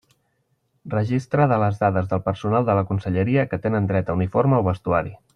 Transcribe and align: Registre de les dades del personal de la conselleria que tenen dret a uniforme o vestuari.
Registre 0.93 1.43
de 1.51 1.59
les 1.63 1.77
dades 1.83 2.09
del 2.13 2.23
personal 2.29 2.65
de 2.69 2.77
la 2.79 2.85
conselleria 2.93 3.43
que 3.51 3.63
tenen 3.67 3.91
dret 3.93 4.09
a 4.15 4.21
uniforme 4.23 4.63
o 4.63 4.67
vestuari. 4.71 5.13